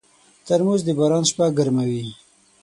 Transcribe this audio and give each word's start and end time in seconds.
ترموز 0.45 0.81
د 0.85 0.89
باران 0.99 1.23
شپه 1.29 1.45
ګرموي. 1.57 2.05